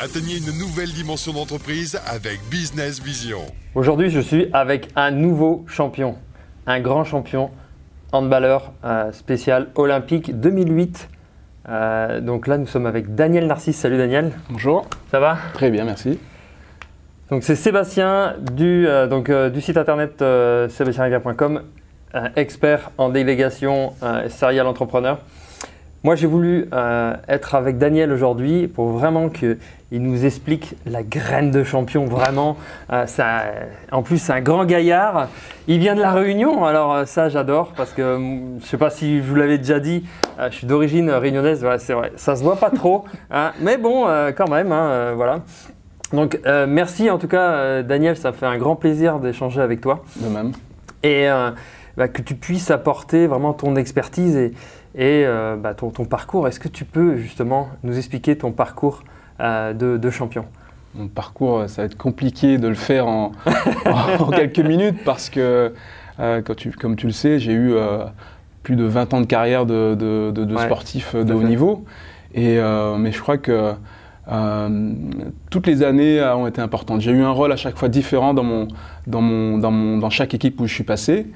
Atteignez 0.00 0.36
une 0.38 0.56
nouvelle 0.56 0.92
dimension 0.92 1.32
d'entreprise 1.32 2.00
avec 2.06 2.38
Business 2.48 3.02
Vision. 3.02 3.40
Aujourd'hui, 3.74 4.10
je 4.10 4.20
suis 4.20 4.48
avec 4.52 4.90
un 4.94 5.10
nouveau 5.10 5.64
champion, 5.66 6.14
un 6.68 6.78
grand 6.78 7.02
champion 7.02 7.50
handballeur 8.12 8.72
euh, 8.84 9.10
spécial 9.10 9.70
olympique 9.74 10.38
2008. 10.38 11.08
Euh, 11.68 12.20
donc 12.20 12.46
là, 12.46 12.58
nous 12.58 12.68
sommes 12.68 12.86
avec 12.86 13.16
Daniel 13.16 13.48
Narcisse. 13.48 13.76
Salut 13.76 13.98
Daniel. 13.98 14.30
Bonjour. 14.50 14.86
Ça 15.10 15.18
va? 15.18 15.36
Très 15.54 15.68
bien, 15.68 15.82
merci. 15.82 16.20
Donc 17.28 17.42
c'est 17.42 17.56
Sébastien 17.56 18.36
du, 18.52 18.86
euh, 18.86 19.08
donc, 19.08 19.28
euh, 19.30 19.50
du 19.50 19.60
site 19.60 19.78
internet 19.78 20.22
euh, 20.22 20.68
sébastienrivière.com, 20.68 21.62
euh, 22.14 22.28
expert 22.36 22.92
en 22.98 23.08
délégation 23.08 23.94
euh, 24.04 24.28
serial 24.28 24.68
entrepreneur. 24.68 25.18
Moi 26.04 26.14
j'ai 26.14 26.28
voulu 26.28 26.68
euh, 26.72 27.14
être 27.26 27.56
avec 27.56 27.76
Daniel 27.76 28.12
aujourd'hui 28.12 28.68
pour 28.68 28.88
vraiment 28.90 29.28
qu'il 29.28 29.56
nous 29.90 30.24
explique 30.24 30.76
la 30.86 31.02
graine 31.02 31.50
de 31.50 31.64
champion, 31.64 32.04
vraiment. 32.04 32.56
Euh, 32.92 33.06
ça, 33.06 33.46
en 33.90 34.02
plus 34.02 34.18
c'est 34.18 34.32
un 34.32 34.40
grand 34.40 34.64
gaillard, 34.64 35.28
il 35.66 35.80
vient 35.80 35.96
de 35.96 36.00
la 36.00 36.12
Réunion, 36.12 36.64
alors 36.64 36.94
euh, 36.94 37.04
ça 37.04 37.28
j'adore 37.28 37.72
parce 37.76 37.92
que 37.92 38.14
hum, 38.14 38.58
je 38.60 38.64
ne 38.64 38.68
sais 38.68 38.76
pas 38.76 38.90
si 38.90 39.18
je 39.18 39.22
vous 39.24 39.34
l'avais 39.34 39.58
déjà 39.58 39.80
dit, 39.80 40.04
euh, 40.38 40.48
je 40.52 40.56
suis 40.56 40.68
d'origine 40.68 41.10
réunionnaise, 41.10 41.64
ouais, 41.64 41.78
c'est 41.78 41.94
vrai, 41.94 42.12
ça 42.14 42.36
se 42.36 42.44
voit 42.44 42.56
pas 42.56 42.70
trop, 42.70 43.04
hein, 43.32 43.50
mais 43.60 43.76
bon 43.76 44.06
quand 44.36 44.48
même, 44.48 44.70
hein, 44.70 45.14
voilà. 45.16 45.40
Donc 46.12 46.40
merci 46.68 47.10
en 47.10 47.18
tout 47.18 47.28
cas 47.28 47.82
Daniel, 47.82 48.16
ça 48.16 48.32
fait 48.32 48.46
un 48.46 48.56
grand 48.56 48.76
plaisir 48.76 49.18
d'échanger 49.18 49.60
avec 49.60 49.80
toi 49.80 50.04
De 50.16 50.28
même. 50.28 50.52
et 51.02 51.28
bah, 51.98 52.08
que 52.08 52.22
tu 52.22 52.34
puisses 52.34 52.70
apporter 52.70 53.26
vraiment 53.26 53.52
ton 53.52 53.76
expertise 53.76 54.36
et, 54.36 54.52
et 54.94 55.24
euh, 55.26 55.56
bah, 55.56 55.74
ton, 55.74 55.90
ton 55.90 56.04
parcours. 56.06 56.48
Est-ce 56.48 56.60
que 56.60 56.68
tu 56.68 56.84
peux 56.84 57.16
justement 57.16 57.68
nous 57.82 57.98
expliquer 57.98 58.38
ton 58.38 58.52
parcours 58.52 59.02
euh, 59.40 59.72
de, 59.74 59.96
de 59.98 60.10
champion? 60.10 60.46
Mon 60.94 61.08
parcours, 61.08 61.64
ça 61.68 61.82
va 61.82 61.86
être 61.86 61.96
compliqué 61.98 62.56
de 62.56 62.68
le 62.68 62.74
faire 62.74 63.06
en, 63.08 63.32
en 63.84 64.30
quelques 64.30 64.58
minutes 64.60 65.04
parce 65.04 65.28
que, 65.28 65.74
euh, 66.20 66.40
quand 66.42 66.54
tu- 66.56 66.70
comme 66.70 66.96
tu 66.96 67.06
le 67.06 67.12
sais, 67.12 67.38
j'ai 67.38 67.52
eu 67.52 67.72
euh, 67.74 68.04
plus 68.62 68.76
de 68.76 68.84
20 68.84 69.12
ans 69.14 69.20
de 69.20 69.26
carrière 69.26 69.66
de, 69.66 69.94
de- 69.94 70.30
de- 70.34 70.44
de 70.44 70.54
Ouais, 70.56 70.64
sportif 70.64 71.14
de 71.14 71.34
haut 71.34 71.40
fait. 71.40 71.46
niveau. 71.46 71.84
Et, 72.34 72.58
euh, 72.58 72.96
mais 72.96 73.12
je 73.12 73.20
crois 73.20 73.38
que 73.38 73.74
euh, 74.30 74.92
toutes 75.50 75.66
les 75.66 75.82
années 75.82 76.22
ont 76.22 76.46
été 76.46 76.60
importantes. 76.60 77.00
J'ai 77.00 77.12
eu 77.12 77.22
un 77.22 77.30
rôle 77.30 77.52
à 77.52 77.56
chaque 77.56 77.76
fois 77.76 77.88
différent 77.88 78.34
dans, 78.34 78.44
mon, 78.44 78.68
dans, 79.06 79.20
mon, 79.20 79.58
dans, 79.58 79.70
mon, 79.70 79.98
dans 79.98 80.10
chaque 80.10 80.34
équipe 80.34 80.60
où 80.60 80.66
je 80.66 80.74
suis 80.74 80.84
passé. 80.84 81.26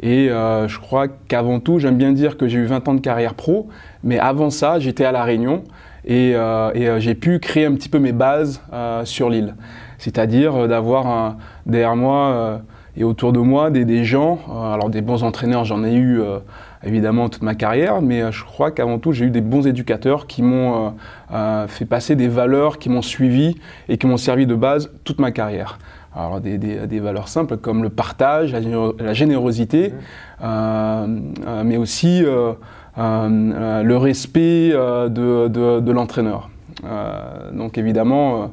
Et 0.00 0.30
euh, 0.30 0.68
je 0.68 0.78
crois 0.78 1.08
qu'avant 1.08 1.60
tout, 1.60 1.78
j'aime 1.78 1.96
bien 1.96 2.12
dire 2.12 2.36
que 2.36 2.46
j'ai 2.46 2.58
eu 2.58 2.66
20 2.66 2.88
ans 2.88 2.94
de 2.94 3.00
carrière 3.00 3.34
pro, 3.34 3.68
mais 4.04 4.18
avant 4.18 4.50
ça, 4.50 4.78
j'étais 4.78 5.04
à 5.04 5.12
La 5.12 5.24
Réunion 5.24 5.64
et, 6.04 6.32
euh, 6.34 6.70
euh, 6.76 7.00
j'ai 7.00 7.14
pu 7.14 7.38
créer 7.40 7.66
un 7.66 7.74
petit 7.74 7.88
peu 7.88 7.98
mes 7.98 8.12
bases 8.12 8.62
euh, 8.72 9.04
sur 9.04 9.28
l'île. 9.28 9.56
C'est-à-dire 9.98 10.54
euh, 10.54 10.68
d'avoir 10.68 11.36
derrière 11.66 11.96
moi 11.96 12.28
euh, 12.28 12.58
et 12.98 13.04
autour 13.04 13.32
de 13.32 13.38
moi 13.38 13.70
des, 13.70 14.04
gens, 14.04 14.40
euh, 14.50 14.74
alors 14.74 14.90
des 14.90 15.02
bons 15.02 15.22
entraîneurs, 15.22 15.64
j'en 15.64 15.84
ai 15.84 15.94
eu 15.94 16.20
euh, 16.20 16.38
évidemment 16.84 17.28
toute 17.28 17.42
ma 17.42 17.54
carrière, 17.54 18.00
mais 18.02 18.22
euh, 18.22 18.30
je 18.30 18.44
crois 18.44 18.70
qu'avant 18.70 18.98
tout, 18.98 19.12
j'ai 19.12 19.24
eu 19.26 19.30
des 19.30 19.40
bons 19.40 19.66
éducateurs 19.66 20.26
qui 20.26 20.42
m'ont 20.42 20.86
euh, 20.86 20.90
euh, 21.32 21.66
fait 21.68 21.84
passer 21.84 22.14
des 22.16 22.28
valeurs, 22.28 22.78
qui 22.78 22.88
m'ont 22.88 23.02
suivi 23.02 23.56
et 23.88 23.98
qui 23.98 24.06
m'ont 24.06 24.16
servi 24.16 24.46
de 24.46 24.54
base 24.54 24.90
toute 25.04 25.18
ma 25.18 25.30
carrière. 25.32 25.78
Alors 26.16 26.40
des, 26.40 26.58
des- 26.58 26.86
des 26.86 27.00
valeurs 27.00 27.28
simples 27.28 27.56
comme 27.58 27.82
le 27.82 27.90
partage, 27.90 28.52
la, 28.52 28.60
généro- 28.60 28.96
la 28.98 29.12
générosité, 29.12 29.92
euh, 30.42 31.06
euh, 31.46 31.62
mais 31.64 31.76
aussi 31.76 32.24
euh, 32.24 32.52
euh, 32.98 33.52
euh, 33.54 33.82
le 33.82 33.96
respect 33.96 34.70
de, 34.70 35.48
de- 35.48 35.80
de 35.80 35.92
l'entraîneur. 35.92 36.48
Donc 37.52 37.76
évidemment, 37.76 38.52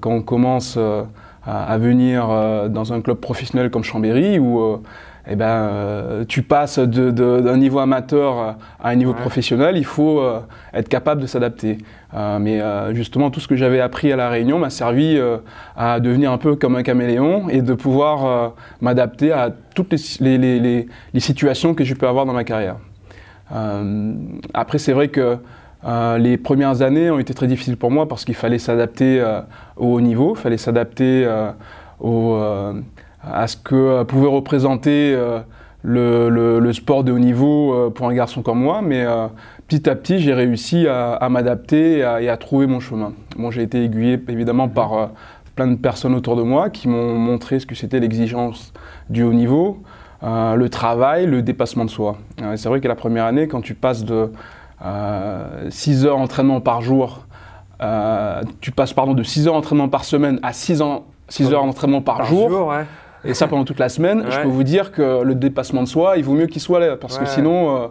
quand 0.00 0.10
on 0.10 0.22
commence 0.22 0.78
à, 1.46 1.78
venir 1.78 2.26
dans 2.70 2.92
un 2.94 3.00
club 3.02 3.18
professionnel 3.18 3.70
comme 3.70 3.84
Chambéry, 3.84 4.38
où 4.38 4.80
eh 5.28 5.36
ben, 5.36 5.44
euh, 5.46 6.24
tu 6.26 6.42
passes 6.42 6.78
d'un 6.78 7.56
niveau 7.56 7.78
amateur 7.78 8.56
à 8.82 8.88
un 8.88 8.94
niveau 8.96 9.12
Ouais. 9.12 9.20
professionnel, 9.20 9.76
il 9.76 9.84
faut 9.84 10.20
euh, 10.20 10.40
être 10.74 10.88
capable 10.88 11.20
de 11.22 11.26
s'adapter. 11.26 11.78
Euh, 12.14 12.38
mais 12.40 12.60
justement, 12.94 13.30
tout 13.30 13.40
ce 13.40 13.48
que 13.48 13.56
j'avais 13.56 13.80
appris 13.80 14.12
à 14.12 14.16
La 14.16 14.28
Réunion 14.28 14.58
m'a 14.58 14.70
servi 14.70 15.18
à 15.76 16.00
devenir 16.00 16.32
un 16.32 16.38
peu 16.38 16.56
comme 16.56 16.76
un 16.76 16.82
caméléon 16.82 17.48
et 17.48 17.62
de 17.62 17.72
pouvoir 17.74 18.52
m'adapter 18.80 19.32
à 19.32 19.50
toutes 19.74 19.92
les, 20.20 20.38
les- 20.38 20.58
les- 20.60 20.86
les 21.14 21.20
situations 21.20 21.74
que 21.74 21.84
je 21.84 21.94
peux 21.94 22.08
avoir 22.08 22.26
dans 22.26 22.32
ma 22.34 22.44
carrière. 22.44 22.76
Après, 24.54 24.78
c'est 24.78 24.92
vrai 24.92 25.08
que 25.08 25.38
euh, 25.84 26.18
les 26.18 26.36
premières 26.36 26.82
années 26.82 27.10
ont 27.10 27.18
été 27.18 27.34
très 27.34 27.46
difficiles 27.46 27.76
pour 27.76 27.90
moi 27.90 28.06
parce 28.08 28.24
qu'il 28.24 28.34
fallait 28.34 28.58
s'adapter 28.58 29.20
euh, 29.20 29.40
au 29.76 29.94
haut 29.94 30.00
niveau, 30.00 30.34
il 30.36 30.40
fallait 30.40 30.56
s'adapter 30.56 31.26
au, 32.00 32.34
euh, 32.34 32.72
à 33.22 33.46
ce 33.46 33.56
que 33.56 33.74
euh, 33.74 34.04
pouvait 34.04 34.28
représenter 34.28 35.14
euh, 35.14 35.40
le, 35.82 36.28
le- 36.28 36.58
le 36.60 36.72
sport 36.72 37.04
de 37.04 37.12
haut 37.12 37.18
niveau 37.18 37.72
euh, 37.74 37.90
pour 37.90 38.08
un 38.08 38.14
garçon 38.14 38.42
comme 38.42 38.60
moi. 38.60 38.80
Mais 38.82 39.04
petit 39.68 39.88
à 39.88 39.94
petit, 39.94 40.18
j'ai 40.18 40.32
réussi 40.34 40.86
à, 40.86 41.12
à 41.14 41.28
m'adapter 41.28 41.98
et, 41.98 42.02
à- 42.04 42.20
et 42.22 42.28
à 42.28 42.36
trouver 42.36 42.66
mon 42.66 42.80
chemin. 42.80 43.12
Bon, 43.36 43.50
j'ai 43.50 43.62
été 43.62 43.82
aiguillé 43.84 44.20
évidemment 44.28 44.68
par 44.68 45.10
plein 45.54 45.66
de 45.66 45.74
personnes 45.76 46.14
autour 46.14 46.36
de 46.36 46.42
moi 46.42 46.70
qui 46.70 46.88
m'ont 46.88 47.14
montré 47.18 47.58
ce 47.60 47.66
que 47.66 47.74
c'était 47.74 48.00
l'exigence 48.00 48.72
du 49.10 49.22
haut 49.22 49.32
niveau. 49.34 49.82
Euh, 50.22 50.54
le 50.54 50.68
travail, 50.68 51.26
le 51.26 51.42
dépassement 51.42 51.84
de 51.84 51.90
soi. 51.90 52.16
Euh, 52.42 52.56
c'est 52.56 52.68
vrai 52.68 52.80
que 52.80 52.86
la 52.88 52.94
première 52.94 53.24
année, 53.24 53.48
quand 53.48 53.60
tu 53.60 53.74
passes 53.74 54.04
de 54.04 54.30
6 55.68 56.06
heures 56.06 56.18
d'entraînement 56.18 56.60
par 56.60 56.80
jour, 56.82 57.26
tu 58.60 58.70
passes 58.70 58.92
pardon, 58.92 59.14
de 59.14 59.22
6 59.22 59.48
heures 59.48 59.54
d'entraînement 59.54 59.88
par 59.88 60.04
semaine 60.04 60.38
à 60.42 60.52
6, 60.52 60.82
ans, 60.82 61.04
6 61.28 61.52
heures 61.52 61.64
d'entraînement 61.66 62.00
par, 62.00 62.24
jour, 62.24 62.48
ouais. 62.68 62.84
Et 63.24 63.34
ça 63.34 63.46
pendant 63.48 63.64
toute 63.64 63.78
la 63.78 63.88
semaine, 63.88 64.24
je 64.30 64.36
peux 64.42 64.48
vous 64.48 64.62
dire 64.64 64.92
que 64.92 65.22
le 65.22 65.34
dépassement 65.34 65.82
de 65.82 65.88
soi, 65.88 66.14
il 66.16 66.24
vaut 66.24 66.34
mieux 66.34 66.46
qu'il 66.46 66.60
soit 66.62 66.80
là, 66.80 66.96
parce 66.96 67.18
que 67.18 67.24
sinon, 67.26 67.76
euh, 67.76 67.86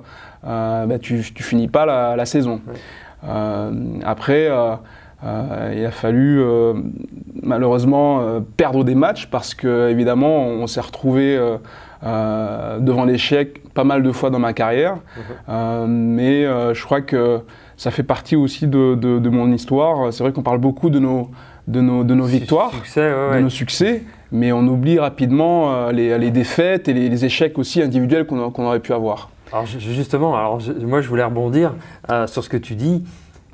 euh, 0.48 0.86
bah, 0.86 1.00
tu, 1.00 1.22
tu 1.34 1.44
finis 1.44 1.68
pas 1.68 1.86
la, 1.86 2.16
la 2.16 2.26
saison. 2.26 2.62
Euh, 3.28 3.72
après, 4.04 4.50
il 5.24 5.86
a 5.86 5.92
fallu 5.92 6.42
malheureusement 7.44 8.42
perdre 8.58 8.84
des 8.84 8.96
matchs 8.96 9.28
parce 9.28 9.54
que 9.54 9.90
évidemment, 9.90 10.46
on 10.48 10.68
s'est 10.68 10.82
retrouvé 10.82 11.38
devant 12.04 13.06
l'échec 13.06 13.62
pas 13.74 13.84
mal 13.84 14.04
de 14.04 14.12
fois 14.12 14.30
dans 14.30 14.40
ma 14.40 14.54
carrière. 14.54 14.98
Euh, 15.50 15.86
mais 15.88 16.44
je 16.74 16.84
crois 16.84 17.02
que 17.02 17.40
ça 17.78 17.92
fait 17.92 18.04
partie 18.04 18.36
aussi 18.36 18.68
de, 18.68 18.96
de- 18.96 19.20
de 19.20 19.30
mon 19.30 19.52
histoire. 19.52 20.12
C'est 20.14 20.24
vrai 20.24 20.32
qu'on 20.34 20.44
parle 20.44 20.60
beaucoup 20.60 20.90
de 20.90 21.00
nos, 21.00 21.30
de 21.68 21.82
nos, 21.82 22.04
de 22.04 22.14
nos 22.14 22.26
victoires 22.26 22.72
Succès, 22.74 23.02
ouais, 23.14 23.38
de 23.38 23.44
nos 23.44 23.50
succès, 23.50 24.04
mais 24.32 24.52
on 24.52 24.62
oublie 24.68 25.00
rapidement 25.00 25.74
euh, 25.74 25.92
les, 25.92 26.32
défaites 26.32 26.88
et 26.88 26.94
les, 26.94 27.26
échecs 27.26 27.58
aussi 27.58 27.82
individuels 27.82 28.26
qu'on 28.26 28.66
aurait 28.66 28.80
pu 28.80 28.94
avoir. 28.94 29.30
Alors 29.52 29.66
ju- 29.66 29.80
justement, 29.80 30.36
alors 30.36 30.60
moi 30.82 31.02
je 31.02 31.10
voulais 31.10 31.24
rebondir 31.24 31.76
euh, 32.10 32.28
sur 32.28 32.44
ce 32.44 32.50
que 32.50 32.58
tu 32.58 32.76
dis. 32.76 33.04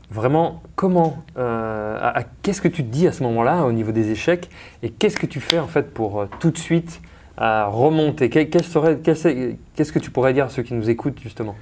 Vraiment, 0.09 0.61
comment, 0.75 1.17
euh, 1.37 1.99
qu'est-ce 2.41 2.61
que 2.61 2.69
tu 2.69 2.83
te 2.83 2.89
dis 2.89 3.07
à 3.07 3.11
ce 3.11 3.23
moment-là 3.23 3.65
au 3.65 3.73
niveau 3.73 3.91
des 3.91 4.11
échecs 4.11 4.49
et 4.81 4.89
qu'est-ce 4.89 5.17
que 5.17 5.25
tu 5.25 5.41
fais 5.41 5.59
en 5.59 5.67
fait 5.67 5.93
pour 5.93 6.27
tout 6.39 6.51
de 6.51 6.57
suite 6.57 7.01
remonter? 7.37 8.29
Qu'est-ce 8.29 9.91
que 9.91 9.99
tu 9.99 10.11
pourrais 10.11 10.33
dire 10.33 10.45
à 10.45 10.49
ceux 10.49 10.63
qui 10.63 10.73
nous 10.73 10.89
écoutent 10.89 11.19
justement? 11.21 11.55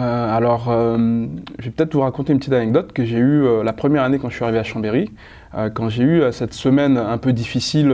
Euh, 0.00 0.36
alors, 0.36 0.70
euh, 0.70 1.26
je 1.58 1.66
vais 1.66 1.70
peut-être 1.70 1.92
vous 1.92 2.00
raconter 2.00 2.32
une 2.32 2.38
petite 2.38 2.54
anecdote 2.54 2.92
que 2.92 3.04
j'ai 3.04 3.18
eue 3.18 3.44
euh, 3.44 3.62
la 3.62 3.74
première 3.74 4.02
année 4.02 4.18
quand 4.18 4.30
je 4.30 4.34
suis 4.34 4.44
arrivé 4.44 4.58
à 4.58 4.62
Chambéry, 4.62 5.10
quand 5.74 5.88
j'ai 5.88 6.04
eu 6.04 6.22
cette 6.30 6.54
semaine 6.54 6.96
un 6.96 7.18
peu 7.18 7.32
difficile 7.32 7.92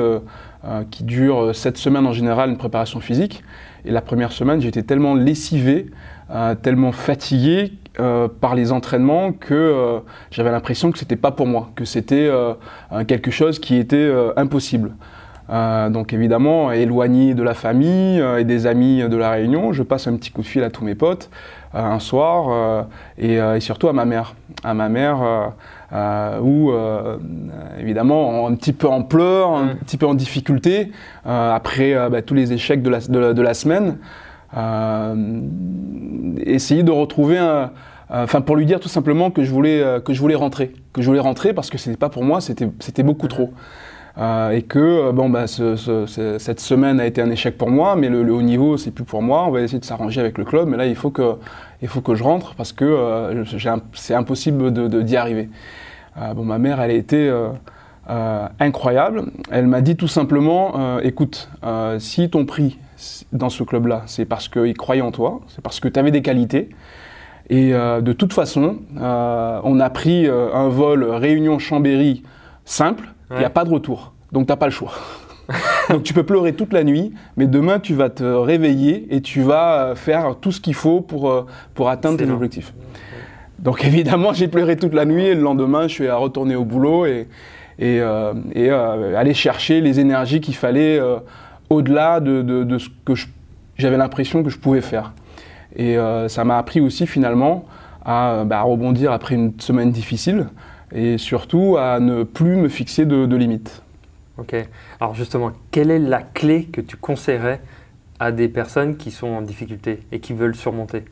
qui 0.90 1.04
dure 1.04 1.54
sept 1.54 1.78
semaines 1.78 2.06
en 2.06 2.12
général, 2.12 2.50
une 2.50 2.58
préparation 2.58 3.00
physique. 3.00 3.42
Et 3.86 3.90
la 3.90 4.02
première 4.02 4.30
semaine, 4.30 4.60
j'étais 4.60 4.82
tellement 4.82 5.14
lessivé, 5.14 5.86
tellement 6.60 6.92
fatigué 6.92 7.72
par 8.42 8.54
les 8.54 8.72
entraînements 8.72 9.32
que 9.32 10.02
j'avais 10.30 10.50
l'impression 10.50 10.92
que 10.92 10.98
c'était 10.98 11.16
pas 11.16 11.30
pour 11.30 11.46
moi, 11.46 11.70
que 11.76 11.86
c'était 11.86 12.30
quelque 13.08 13.30
chose 13.30 13.58
qui 13.58 13.76
était 13.76 14.12
impossible. 14.36 14.92
Donc 15.48 16.12
évidemment, 16.12 16.72
éloigné 16.72 17.32
de 17.32 17.42
la 17.42 17.54
famille 17.54 18.22
et 18.36 18.44
des 18.44 18.66
amis 18.66 19.00
de 19.08 19.16
la 19.16 19.30
Réunion, 19.30 19.72
je 19.72 19.82
passe 19.82 20.08
un 20.08 20.16
petit 20.16 20.30
coup 20.30 20.42
de 20.42 20.46
fil 20.46 20.62
à 20.62 20.68
tous 20.68 20.84
mes 20.84 20.94
potes 20.94 21.30
un 21.84 21.98
soir 21.98 22.46
euh, 22.50 22.82
et, 23.18 23.40
euh, 23.40 23.56
et 23.56 23.60
surtout 23.60 23.88
à 23.88 23.92
ma 23.92 24.04
mère. 24.04 24.34
À 24.64 24.74
ma 24.74 24.88
mère, 24.88 25.22
euh, 25.22 25.46
euh, 25.92 26.40
où 26.40 26.70
euh, 26.70 27.18
évidemment, 27.78 28.46
un 28.46 28.54
petit 28.54 28.72
peu 28.72 28.88
en 28.88 29.02
pleurs, 29.02 29.50
un 29.50 29.64
Mm. 29.74 29.76
petit 29.78 29.96
peu 29.98 30.06
en 30.06 30.14
difficulté, 30.14 30.90
euh, 31.26 31.54
après 31.54 31.94
euh, 31.94 32.08
bah, 32.08 32.22
tous 32.22 32.34
les 32.34 32.52
échecs 32.52 32.82
de 32.82 32.90
la, 32.90 33.00
de 33.00 33.18
la- 33.18 33.32
de 33.34 33.42
la 33.42 33.54
semaine. 33.54 33.98
Euh, 34.56 35.40
essayer 36.44 36.82
de 36.82 36.90
retrouver 36.92 37.38
un. 37.38 37.70
Enfin, 38.08 38.40
pour 38.40 38.54
lui 38.54 38.66
dire 38.66 38.78
tout 38.78 38.88
simplement 38.88 39.30
que 39.32 39.42
je 39.42 39.50
voulais, 39.50 39.82
euh, 39.82 39.98
que 40.00 40.12
je 40.12 40.20
voulais 40.20 40.36
rentrer. 40.36 40.72
Que 40.92 41.02
je 41.02 41.08
voulais 41.08 41.18
rentrer 41.20 41.52
parce 41.52 41.70
que 41.70 41.76
c'était 41.78 41.96
pas 41.96 42.08
pour 42.08 42.22
moi, 42.22 42.40
c'était 42.40 42.68
c'était 42.78 43.02
beaucoup 43.02 43.26
trop. 43.26 43.50
Euh, 44.18 44.50
et 44.50 44.62
que 44.62 44.78
euh, 44.78 45.12
bon, 45.12 45.28
bah, 45.28 45.46
ce- 45.46 45.76
ce- 45.76 46.06
ce- 46.06 46.38
cette 46.38 46.60
semaine 46.60 47.00
a 47.00 47.06
été 47.06 47.20
un 47.20 47.30
échec 47.30 47.58
pour 47.58 47.68
moi, 47.70 47.96
mais 47.96 48.08
le, 48.08 48.22
le 48.22 48.32
haut 48.32 48.40
niveau, 48.42 48.78
c'est 48.78 48.90
plus 48.90 49.04
pour 49.04 49.20
moi. 49.20 49.44
On 49.46 49.50
va 49.50 49.60
essayer 49.60 49.78
de 49.78 49.84
s'arranger 49.84 50.20
avec 50.20 50.38
le 50.38 50.44
club, 50.44 50.68
mais 50.68 50.78
là, 50.78 50.86
il 50.86 50.96
faut 50.96 51.10
que, 51.10 51.34
il 51.82 51.88
faut 51.88 52.00
que 52.00 52.14
je 52.14 52.22
rentre 52.24 52.54
parce 52.54 52.72
que 52.72 52.84
euh, 52.86 53.44
c'est 53.92 54.14
impossible 54.14 54.72
de- 54.72 54.88
de- 54.88 55.02
d'y 55.02 55.16
arriver. 55.16 55.50
bon, 56.34 56.44
ma 56.44 56.56
mère, 56.58 56.80
elle 56.80 56.90
a 56.92 56.94
été 56.94 57.30
incroyable. 58.58 59.24
Elle 59.50 59.66
m'a 59.66 59.82
dit 59.82 59.96
tout 59.96 60.08
simplement, 60.08 60.98
écoute, 61.00 61.50
si 61.98 62.30
ton 62.30 62.46
prix 62.46 62.78
dans 63.32 63.50
ce 63.50 63.62
club-là, 63.64 64.02
c'est 64.06 64.24
parce 64.24 64.48
qu'il 64.48 64.74
croyait 64.78 65.02
en 65.02 65.10
toi, 65.10 65.40
c'est 65.48 65.60
parce 65.60 65.78
que 65.78 65.88
tu 65.88 66.00
avais 66.00 66.10
des 66.10 66.22
qualités. 66.22 66.70
Et 67.50 67.72
de 67.72 68.12
toute 68.14 68.32
façon, 68.32 68.76
on 68.98 69.78
a 69.80 69.90
pris 69.90 70.26
un 70.26 70.68
vol 70.70 71.04
Réunion-Chambéry 71.04 72.22
simple, 72.64 73.08
il 73.30 73.38
n'y 73.38 73.44
a 73.44 73.50
pas 73.50 73.64
de 73.64 73.70
retour. 73.70 74.12
Donc 74.32 74.46
tu 74.46 74.52
n'as 74.52 74.56
pas 74.56 74.66
le 74.66 74.72
choix. 74.72 74.92
Donc 75.90 76.02
tu 76.02 76.12
peux 76.12 76.24
pleurer 76.24 76.52
toute 76.54 76.72
la 76.72 76.84
nuit, 76.84 77.12
mais 77.36 77.46
demain 77.46 77.78
tu 77.78 77.94
vas 77.94 78.10
te 78.10 78.24
réveiller 78.24 79.06
et 79.10 79.20
tu 79.20 79.42
vas 79.42 79.74
euh, 79.74 79.94
faire 79.94 80.36
tout 80.40 80.52
ce 80.52 80.60
qu'il 80.60 80.74
faut 80.74 81.00
pour, 81.00 81.30
euh, 81.30 81.46
pour 81.74 81.88
atteindre 81.88 82.18
tes 82.18 82.28
objectifs. 82.28 82.72
Donc 83.58 83.84
évidemment 83.84 84.32
j'ai 84.32 84.48
pleuré 84.48 84.76
toute 84.76 84.94
la 84.94 85.04
nuit 85.04 85.26
et 85.26 85.34
le 85.34 85.42
lendemain 85.42 85.82
je 85.88 85.94
suis 85.94 86.08
à 86.08 86.16
retourner 86.16 86.56
au 86.56 86.64
boulot 86.64 87.06
et, 87.06 87.28
et, 87.78 88.00
euh, 88.00 89.16
aller 89.16 89.34
chercher 89.34 89.80
les 89.80 90.00
énergies 90.00 90.40
qu'il 90.40 90.56
fallait 90.56 91.00
au-delà 91.68 92.20
de, 92.20 92.42
de, 92.42 92.78
ce 92.78 92.88
que 93.04 93.12
j'avais 93.76 93.96
l'impression 93.96 94.42
que 94.42 94.50
je 94.50 94.58
pouvais 94.58 94.80
faire. 94.80 95.12
Et 95.76 95.96
ça 96.28 96.44
m'a 96.44 96.56
appris 96.56 96.80
aussi 96.80 97.06
finalement 97.06 97.66
à, 98.02 98.44
bah, 98.46 98.62
rebondir 98.62 99.12
après 99.12 99.34
une 99.34 99.52
semaine 99.60 99.90
difficile 99.90 100.46
et 100.92 101.18
surtout 101.18 101.76
à 101.78 102.00
ne 102.00 102.22
plus 102.22 102.56
me 102.56 102.68
fixer 102.68 103.06
de 103.06 103.36
limites. 103.36 103.82
Ok. 104.38 104.54
Alors 105.00 105.14
justement, 105.14 105.52
quelle 105.70 105.90
est 105.90 105.98
la 105.98 106.20
clé 106.20 106.64
que 106.64 106.80
tu 106.82 106.96
conseillerais 106.96 107.60
à 108.20 108.32
des 108.32 108.48
personnes 108.48 108.96
qui 108.96 109.10
sont 109.10 109.28
en 109.28 109.42
difficulté 109.42 110.00
et 110.12 110.20
qui 110.20 110.34
veulent 110.34 110.54
surmonter? 110.54 111.04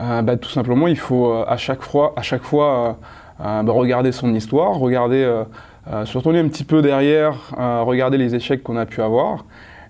Euh, 0.00 0.22
bah, 0.22 0.36
Tout 0.36 0.48
simplement, 0.48 0.86
il 0.88 0.98
faut 0.98 1.30
euh, 1.30 1.44
à 1.46 1.58
chaque 1.58 1.82
fois, 1.82 2.14
à 2.16 2.22
chaque 2.22 2.42
fois 2.42 2.98
euh, 3.40 3.62
bah, 3.62 3.72
regarder 3.72 4.12
son 4.12 4.34
histoire, 4.34 4.78
regarder, 4.78 5.24
se 6.04 6.16
retourner 6.16 6.38
un 6.38 6.48
petit 6.48 6.64
peu 6.64 6.82
derrière, 6.82 7.34
regarder 7.56 8.16
les 8.18 8.34
échecs 8.34 8.62
qu'on 8.62 8.76
a 8.76 8.86
pu 8.86 9.02
avoir 9.02 9.44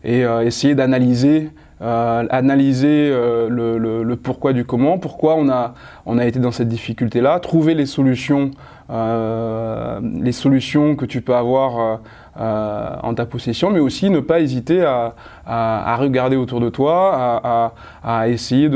et 0.05 0.20
essayer 0.43 0.75
d'analyser 0.75 1.50
analyser 1.81 3.11
le, 3.11 4.14
pourquoi 4.14 4.53
du 4.53 4.64
comment, 4.64 4.99
pourquoi 4.99 5.35
on 5.37 5.49
a, 5.49 5.75
on 6.06 6.19
a 6.19 6.26
été 6.26 6.38
dans 6.38 6.53
cette 6.53 6.69
difficulté-là, 6.69 7.41
trouver 7.41 7.75
les 7.75 7.87
solutions, 7.87 8.53
les 8.91 10.33
solutions 10.33 10.97
que 10.97 11.05
tu 11.07 11.21
peux 11.21 11.35
avoir 11.35 12.01
euh, 12.41 12.97
en 13.03 13.13
ta 13.13 13.27
possession, 13.27 13.71
mais 13.71 13.81
aussi 13.81 14.09
ne 14.09 14.21
pas 14.21 14.41
hésiter 14.41 14.83
à, 14.85 15.97
regarder 15.97 16.37
autour 16.37 16.61
de 16.61 16.71
toi, 16.71 17.73
à, 18.05 18.29
essayer 18.29 18.71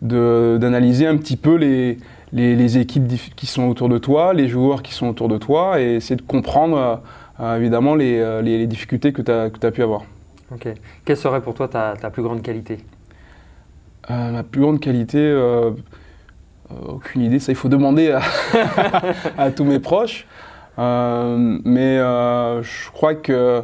d'analyser 0.00 1.06
un 1.06 1.16
petit 1.16 1.36
peu 1.36 1.56
les, 1.56 1.98
les, 2.32 2.78
équipes 2.78 3.08
qui 3.34 3.46
sont 3.46 3.64
autour 3.64 3.88
de 3.88 3.98
toi, 3.98 4.32
les 4.32 4.48
joueurs 4.48 4.80
qui 4.80 4.94
sont 4.94 5.08
autour 5.08 5.28
de 5.28 5.38
toi, 5.38 5.80
et 5.80 5.96
essayer 5.96 6.16
de 6.16 6.22
comprendre 6.22 7.02
euh, 7.40 7.56
évidemment 7.56 7.96
les, 7.96 8.42
les, 8.42 8.66
difficultés 8.68 9.12
que 9.12 9.22
tu 9.22 9.32
as, 9.66 9.70
pu 9.72 9.82
avoir. 9.82 10.04
Ok. 10.52 10.68
Quelle 11.04 11.16
serait 11.16 11.40
pour 11.42 11.54
toi 11.54 11.66
ta, 11.66 11.94
plus 12.10 12.22
grande 12.22 12.42
qualité? 12.42 12.78
Euh, 14.08 14.30
Ma 14.30 14.44
plus 14.44 14.60
grande 14.60 14.78
qualité, 14.78 15.18
aucune 16.88 17.22
idée, 17.22 17.38
ça 17.38 17.52
il 17.52 17.56
faut 17.56 17.68
demander 17.68 18.16
à 19.38 19.50
tous 19.50 19.64
mes 19.64 19.78
proches. 19.78 20.26
Euh, 20.78 21.58
mais 21.64 21.98
euh, 21.98 22.62
je 22.62 22.90
crois 22.90 23.14
que, 23.14 23.62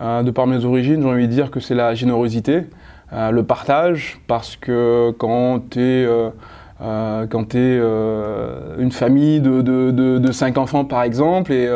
euh, 0.00 0.22
de 0.22 0.30
par 0.30 0.46
mes 0.46 0.64
origines, 0.64 1.02
j'ai 1.02 1.08
envie 1.08 1.28
de 1.28 1.32
dire 1.32 1.50
que 1.50 1.60
c'est 1.60 1.74
la 1.74 1.94
générosité, 1.94 2.64
le 3.12 3.42
partage, 3.42 4.18
parce 4.26 4.56
que 4.56 5.10
quand 5.18 5.60
tu 5.70 5.80
es... 5.80 6.08
quand 6.80 7.54
une 7.54 8.90
famille 8.90 9.40
de, 9.40 9.60
de, 9.60 10.32
cinq 10.32 10.56
enfants 10.56 10.86
par 10.86 11.02
exemple 11.02 11.52
et, 11.52 11.68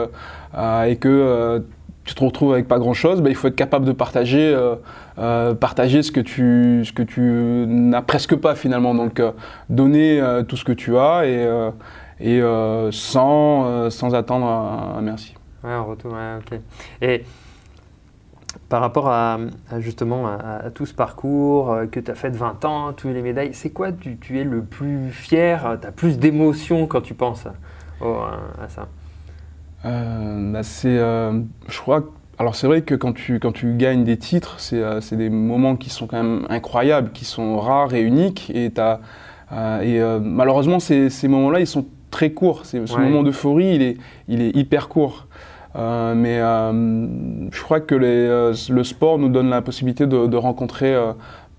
et 0.88 0.96
que 0.96 1.62
tu 2.06 2.14
te 2.14 2.24
retrouves 2.24 2.52
avec 2.52 2.68
pas 2.68 2.78
grand 2.78 2.94
chose, 2.94 3.20
bah, 3.20 3.28
il 3.28 3.34
faut 3.34 3.48
être 3.48 3.56
capable 3.56 3.84
de 3.84 3.92
partager, 3.92 4.56
partager 5.16 6.02
ce 6.02 6.12
que 6.12 6.20
tu, 6.20 6.84
ce 6.84 6.92
que 6.92 7.02
tu 7.02 7.20
n'as 7.20 8.02
presque 8.02 8.36
pas 8.36 8.54
finalement. 8.54 8.94
Donc 8.94 9.20
donner 9.68 10.22
tout 10.48 10.56
ce 10.56 10.64
que 10.64 10.72
tu 10.72 10.96
as 10.96 11.26
et, 11.26 11.46
et 12.20 12.40
euh, 12.40 12.90
sans, 12.92 13.66
euh, 13.66 13.90
sans 13.90 14.14
attendre 14.14 14.46
un, 14.46 15.00
merci. 15.02 15.34
Ouais, 15.62 15.74
en 15.74 15.84
retour, 15.84 16.12
ok. 16.12 16.58
Et 17.02 17.24
par 18.68 18.80
rapport 18.80 19.08
à, 19.08 19.38
justement 19.78 20.26
à, 20.26 20.70
tout 20.70 20.86
ce 20.86 20.94
parcours 20.94 21.72
euh, 21.72 21.86
que 21.86 22.00
tu 22.00 22.10
as 22.10 22.14
fait 22.14 22.30
de 22.30 22.36
20 22.36 22.64
ans, 22.64 22.92
toutes 22.92 23.12
les 23.12 23.22
médailles, 23.22 23.52
c'est 23.52 23.70
quoi 23.70 23.92
tu, 23.92 24.16
tu, 24.16 24.40
es 24.40 24.44
le 24.44 24.62
plus 24.62 25.10
fier? 25.10 25.78
Tu 25.80 25.86
as 25.86 25.92
plus 25.92 26.18
d'émotions 26.18 26.86
quand 26.86 27.02
tu 27.02 27.14
penses 27.14 27.46
à 28.00 28.68
ça? 28.68 28.88
Bah 29.86 30.62
c'est, 30.62 30.98
Je 30.98 31.78
crois 31.78 32.04
alors 32.38 32.54
c'est 32.54 32.66
vrai 32.66 32.82
que 32.82 32.94
quand 32.94 33.14
tu, 33.14 33.40
quand 33.40 33.52
tu 33.52 33.74
gagnes 33.76 34.04
des 34.04 34.18
titres, 34.18 34.60
c'est, 34.60 34.82
c'est 35.00 35.16
des 35.16 35.30
moments 35.30 35.74
qui 35.74 35.88
sont 35.88 36.06
quand 36.06 36.22
même 36.22 36.44
incroyables, 36.50 37.12
qui 37.12 37.24
sont 37.24 37.58
rares 37.58 37.94
et 37.94 38.02
uniques. 38.02 38.50
Et, 38.54 38.66
et 38.66 40.18
malheureusement, 40.20 40.78
ces, 40.78 41.08
ces 41.08 41.28
moments-là, 41.28 41.60
ils 41.60 41.66
sont 41.66 41.86
très 42.10 42.30
court. 42.30 42.66
Ce 42.66 42.76
moment 42.98 43.22
d'euphorie, 43.22 43.74
il 43.74 43.82
est, 43.82 43.96
il 44.28 44.42
est 44.42 44.54
hyper 44.54 44.88
court. 44.88 45.26
Euh, 45.76 46.14
mais 46.14 46.38
euh, 46.40 47.50
je 47.50 47.62
crois 47.62 47.80
que 47.80 47.94
les, 47.94 48.06
euh, 48.06 48.54
le 48.70 48.84
sport 48.84 49.18
nous 49.18 49.28
donne 49.28 49.50
la 49.50 49.60
possibilité 49.60 50.06
de, 50.06 50.36
rencontrer 50.36 50.96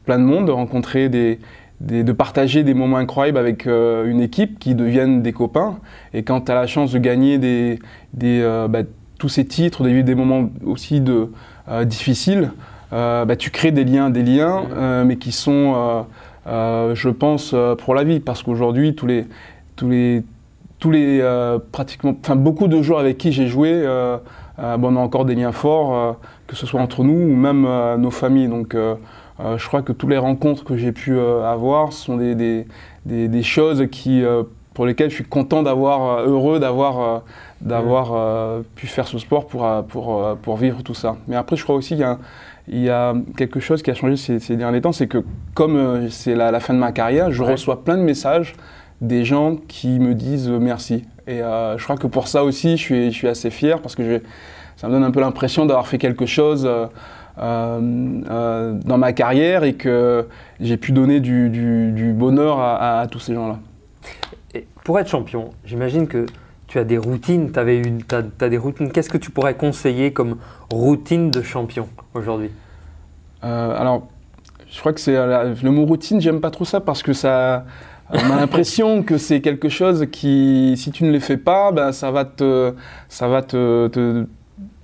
plein 0.06 0.18
de 0.18 0.24
monde, 0.24 0.48
de 0.48 0.52
rencontrer 0.52 1.10
des, 1.10 1.40
de 1.80 2.12
partager 2.12 2.64
des 2.64 2.74
moments 2.74 2.98
incroyables 2.98 3.38
avec 3.38 3.68
une 3.68 4.20
équipe 4.20 4.58
qui 4.58 4.74
deviennent 4.74 5.22
des 5.22 5.32
copains. 5.32 5.78
Et 6.14 6.24
quand 6.24 6.42
tu 6.42 6.52
as 6.52 6.56
la 6.56 6.66
chance 6.66 6.92
de 6.92 6.98
gagner 6.98 7.38
des, 7.38 7.80
des 8.14 8.42
bah, 8.68 8.80
tous 9.20 9.30
ces 9.30 9.46
titres, 9.46 9.84
de 9.84 9.90
vivre 9.90 10.04
des 10.04 10.16
moments 10.16 10.50
aussi 10.66 11.02
de, 11.02 11.32
difficiles, 11.86 12.52
bah, 12.90 13.36
tu 13.38 13.52
crées 13.52 13.72
des 13.72 13.84
liens, 13.84 14.10
des 14.10 14.24
liens, 14.24 15.04
mais 15.06 15.18
qui 15.18 15.32
sont, 15.32 16.06
je 16.48 17.10
pense, 17.10 17.54
pour 17.78 17.94
la 17.94 18.04
vie. 18.04 18.20
Parce 18.22 18.42
qu'aujourd'hui, 18.42 18.96
tous 18.96 19.06
les, 19.06 19.28
tous 19.76 19.88
les 19.88 20.24
tous 20.80 20.92
les 20.92 21.20
euh, 21.22 21.60
pratiquement, 21.72 22.16
enfin 22.20 22.36
beaucoup 22.36 22.68
de 22.68 22.82
joueurs 22.82 23.00
avec 23.00 23.18
qui 23.18 23.32
j'ai 23.32 23.48
joué, 23.48 23.72
euh, 23.74 24.18
euh, 24.60 24.78
bon, 24.78 24.94
on 24.94 24.98
a 24.98 25.00
encore 25.00 25.26
des 25.26 25.36
liens 25.36 25.52
forts, 25.52 26.18
que 26.46 26.56
ce 26.56 26.66
soit 26.66 26.82
entre 26.82 27.04
nous 27.04 27.14
ou 27.14 27.36
même 27.36 27.68
nos 27.98 28.12
familles. 28.12 28.48
Donc, 28.48 28.76
je 29.40 29.68
crois 29.68 29.82
que 29.82 29.92
toutes 29.92 30.10
les 30.10 30.18
rencontres 30.18 30.64
que 30.64 30.78
j'ai 30.78 30.92
pu 30.92 31.20
avoir 31.20 31.94
sont 31.94 32.18
des, 32.18 32.36
des, 32.36 33.28
des, 33.28 33.44
choses 33.44 33.88
qui, 33.92 34.24
pour 34.74 34.86
lesquelles 34.86 35.10
je 35.10 35.16
suis 35.16 35.24
content 35.24 35.64
d'avoir, 35.64 36.22
heureux 36.22 36.60
d'avoir, 36.60 37.24
d'avoir 37.62 38.62
pu 38.76 38.88
faire 38.88 39.08
ce 39.08 39.20
sport 39.20 39.46
pour, 39.46 39.68
pour, 39.90 40.38
pour 40.42 40.58
vivre 40.58 40.82
tout 40.82 40.96
ça. 40.96 41.18
Mais 41.28 41.36
après, 41.36 41.56
je 41.56 41.64
crois 41.64 41.76
aussi 41.76 41.90
qu'il 41.90 42.00
y 42.00 42.04
a 42.04 42.18
il 42.70 42.84
y 42.84 42.90
a 42.90 43.14
quelque 43.38 43.62
chose 43.62 43.82
qui 43.82 43.92
a 43.92 43.94
changé 43.94 44.18
ces, 44.18 44.56
derniers 44.58 44.82
temps, 44.82 44.92
c'est 44.92 45.08
que 45.08 45.24
comme 45.54 46.10
c'est 46.10 46.36
la, 46.36 46.52
la, 46.52 46.60
fin 46.60 46.74
de 46.74 46.80
ma 46.80 46.92
carrière, 46.92 47.32
je 47.32 47.42
reçois 47.42 47.84
plein 47.84 47.96
de 47.96 48.02
messages 48.02 48.56
des 49.02 49.26
gens 49.26 49.56
qui 49.68 50.00
me 50.00 50.14
disent 50.14 50.50
merci. 50.50 51.06
Et 51.28 51.42
euh, 51.42 51.78
je 51.78 51.84
crois 51.84 51.98
que 51.98 52.08
pour 52.08 52.28
ça 52.28 52.44
aussi, 52.44 52.78
je 52.78 52.82
suis, 52.82 53.12
je 53.12 53.16
suis 53.16 53.28
assez 53.28 53.50
fier 53.50 53.82
parce 53.82 53.96
que 53.96 54.22
ça 54.76 54.88
me 54.88 54.94
donne 54.94 55.04
un 55.04 55.12
peu 55.12 55.20
l'impression 55.20 55.66
d'avoir 55.66 55.88
fait 55.88 55.98
quelque 55.98 56.26
chose 56.26 56.66
euh, 56.66 56.86
euh, 56.86 56.88
dans 57.38 58.98
ma 58.98 59.14
carrière 59.14 59.64
et 59.64 59.74
que 59.74 60.28
j'ai 60.60 60.78
pu 60.78 60.92
donner 60.92 61.20
du, 61.20 62.14
bonheur 62.16 62.60
à, 62.60 63.06
tous 63.10 63.20
ces 63.20 63.34
gens-là. 63.34 63.60
Pour 64.84 65.00
être 65.00 65.10
champion, 65.10 65.52
j'imagine 65.66 66.08
que 66.08 66.26
tu 66.68 66.80
as 66.80 66.84
des 66.84 66.98
routines, 66.98 67.52
tu 67.52 68.50
des 68.50 68.58
routines. 68.58 68.92
Qu'est-ce 68.92 69.10
que 69.10 69.18
tu 69.18 69.32
pourrais 69.32 69.56
conseiller 69.56 70.14
comme 70.14 70.38
routine 70.72 71.30
de 71.32 71.42
champion 71.42 71.88
aujourd'hui? 72.14 72.52
Alors, 73.42 74.08
je 74.70 74.80
crois 74.80 74.94
que 74.94 75.00
c'est 75.00 75.16
le 75.16 75.72
mot 75.72 75.86
routine, 75.86 76.20
j'aime 76.20 76.42
pas 76.42 76.52
trop 76.52 76.66
ça 76.66 76.80
parce 76.80 77.04
que 77.04 77.14
ça 77.14 77.66
on 78.10 78.32
a 78.32 78.40
l'impression 78.40 79.04
que 79.04 79.18
c'est 79.18 79.42
quelque 79.42 79.70
chose 79.70 80.06
qui, 80.12 80.76
si 80.78 80.92
tu 80.92 81.04
ne 81.04 81.12
le 81.12 81.20
fais 81.20 81.38
pas, 81.38 81.72
ben 81.72 81.92
ça 81.92 82.10
va 82.12 82.24
te, 82.24 82.74
ça 83.10 83.28
va 83.28 83.42
te, 83.42 84.26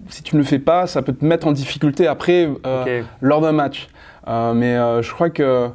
si 0.10 0.24
tu 0.24 0.36
ne 0.36 0.42
le 0.42 0.46
fais 0.46 0.60
pas, 0.60 0.88
ça 0.88 1.02
peut 1.02 1.14
te 1.14 1.26
mettre 1.26 1.48
en 1.48 1.52
difficulté 1.52 2.08
après 2.08 2.50
euh, 2.66 3.02
lors 3.22 3.42
d'un 3.42 3.52
match. 3.52 3.90
Euh, 4.28 4.54
mais 4.54 4.76
euh, 4.76 5.02
je 5.02 5.12
crois 5.12 5.30
que 5.30 5.70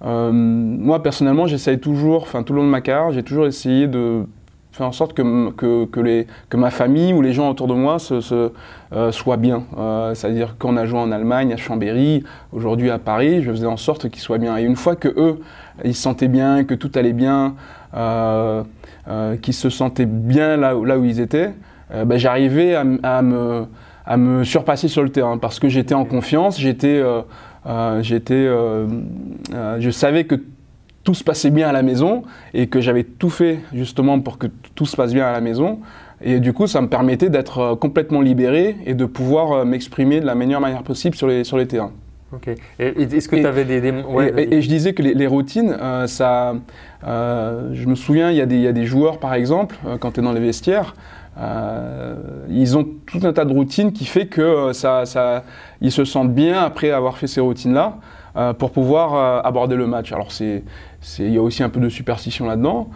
moi 0.00 1.02
personnellement, 1.02 1.46
j'essaye 1.46 1.78
toujours, 1.78 2.22
enfin 2.22 2.42
tout 2.42 2.52
le 2.52 2.60
long 2.60 2.66
de 2.66 2.70
ma 2.70 2.80
carrière, 2.80 3.12
j'ai 3.12 3.22
toujours 3.22 3.46
essayé 3.46 3.88
de 3.88 4.24
faire 4.70 4.86
en 4.86 4.92
sorte 4.92 5.12
que, 5.12 5.50
que, 5.50 5.86
que, 5.86 5.98
les, 5.98 6.28
que 6.50 6.56
ma 6.56 6.70
famille 6.70 7.12
ou 7.12 7.20
les 7.20 7.32
gens 7.32 7.50
autour 7.50 7.66
de 7.66 7.74
moi 7.74 7.98
se, 7.98 8.20
soient 9.10 9.36
bien. 9.36 9.64
C'est-à-dire 10.14 10.56
qu'on 10.56 10.76
a 10.76 10.86
joué 10.86 11.00
en 11.00 11.10
Allemagne, 11.10 11.52
à 11.52 11.56
Chambéry, 11.56 12.22
aujourd'hui 12.52 12.90
à 12.90 12.98
Paris, 12.98 13.42
je 13.42 13.50
faisais 13.50 13.66
en 13.66 13.76
sorte 13.76 14.08
qu'ils 14.08 14.22
soient 14.22 14.38
bien. 14.38 14.56
Et 14.56 14.62
une 14.62 14.76
fois 14.76 14.94
que 14.94 15.08
eux, 15.08 15.40
ils 15.84 15.96
se 15.96 16.02
sentaient 16.02 16.28
bien, 16.28 16.62
que 16.62 16.74
tout 16.74 16.92
allait 16.94 17.12
bien, 17.12 17.56
euh, 19.08 19.36
qu'ils 19.36 19.54
se 19.54 19.70
sentaient 19.70 20.04
bien 20.04 20.58
là, 20.58 20.74
là 20.74 20.98
où 20.98 21.04
ils 21.04 21.20
étaient, 21.20 21.54
euh, 21.92 22.04
ben, 22.04 22.18
j'arrivais 22.18 22.74
à, 22.74 22.84
me, 22.84 23.66
à, 24.04 24.16
me, 24.16 24.44
surpasser 24.44 24.88
sur 24.88 25.02
le 25.02 25.10
terrain 25.10 25.38
parce 25.38 25.58
que 25.58 25.68
j'étais 25.68 25.94
en 25.94 26.04
confiance, 26.04 26.58
j'étais, 26.58 27.02
j'étais, 28.00 28.46
je 28.46 29.90
savais 29.90 30.24
que 30.24 30.36
tout 31.04 31.14
se 31.14 31.24
passait 31.24 31.50
bien 31.50 31.68
à 31.68 31.72
la 31.72 31.82
maison 31.82 32.22
et 32.52 32.66
que 32.66 32.80
j'avais 32.80 33.04
tout 33.04 33.30
fait 33.30 33.60
justement 33.72 34.20
pour 34.20 34.38
que 34.38 34.46
tout 34.74 34.86
se 34.86 34.96
passe 34.96 35.14
bien 35.14 35.26
à 35.26 35.32
la 35.32 35.40
maison. 35.40 35.80
Et 36.20 36.40
du 36.40 36.52
coup, 36.52 36.66
ça 36.66 36.80
me 36.80 36.88
permettait 36.88 37.30
d'être 37.30 37.76
complètement 37.76 38.20
libéré 38.20 38.76
et 38.84 38.94
de 38.94 39.04
pouvoir 39.04 39.64
m'exprimer 39.64 40.20
de 40.20 40.26
la 40.26 40.34
meilleure 40.34 40.60
manière 40.60 40.82
possible 40.82 41.14
sur 41.14 41.28
les, 41.28 41.44
sur 41.44 41.56
les 41.56 41.66
terrains. 41.66 41.92
Ok. 42.32 42.50
Est-ce 42.78 43.28
que 43.28 43.36
tu 43.36 43.46
avais 43.46 43.64
des. 43.64 43.88
et, 44.36 44.60
je 44.60 44.68
disais 44.68 44.92
que 44.92 45.02
les, 45.02 45.26
routines, 45.26 45.74
ça. 46.06 46.54
je 47.02 47.86
me 47.86 47.94
souviens, 47.94 48.30
il 48.30 48.36
y, 48.36 48.60
y, 48.60 48.66
a 48.66 48.72
des 48.72 48.84
joueurs, 48.84 49.18
par 49.18 49.32
exemple, 49.34 49.76
quand 50.00 50.12
tu 50.12 50.20
es 50.20 50.22
dans 50.22 50.32
les 50.32 50.40
vestiaires, 50.40 50.94
euh, 51.38 52.14
ils 52.48 52.76
ont 52.76 52.84
tout 53.06 53.20
un 53.22 53.32
tas 53.32 53.44
de 53.44 53.52
routines 53.52 53.92
qui 53.92 54.04
fait 54.04 54.26
que 54.26 54.40
euh, 54.40 54.72
ça, 54.72 55.44
ils 55.80 55.92
se 55.92 56.04
sentent 56.04 56.34
bien 56.34 56.60
après 56.62 56.90
avoir 56.90 57.16
fait 57.16 57.28
ces 57.28 57.40
routines-là 57.40 57.98
euh, 58.36 58.52
pour 58.52 58.72
pouvoir 58.72 59.44
aborder 59.46 59.76
le 59.76 59.86
match. 59.86 60.12
Alors 60.12 60.32
c'est, 60.32 60.64
il 61.18 61.32
y 61.32 61.38
a 61.38 61.42
aussi 61.42 61.62
un 61.62 61.68
peu 61.68 61.80
de 61.80 61.88
superstition 61.88 62.46
là-dedans. 62.46 62.88